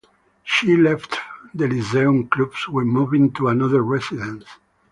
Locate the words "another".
3.49-3.83